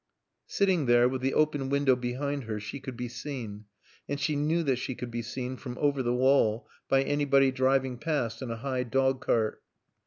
Sitting 0.47 0.87
there, 0.87 1.07
with 1.07 1.21
the 1.21 1.35
open 1.35 1.69
window 1.69 1.95
behind 1.95 2.45
her, 2.45 2.59
she 2.59 2.79
could 2.79 2.97
be 2.97 3.07
seen, 3.07 3.65
and 4.09 4.19
she 4.19 4.35
knew 4.35 4.63
that 4.63 4.77
she 4.77 4.95
could 4.95 5.11
be 5.11 5.21
seen 5.21 5.55
from 5.57 5.77
over 5.77 6.01
the 6.01 6.11
wall 6.15 6.67
by 6.89 7.03
anybody 7.03 7.51
driving 7.51 7.99
past 7.99 8.41
in 8.41 8.49
a 8.49 8.57
high 8.57 8.81
dog 8.81 9.21
cart. 9.23 9.61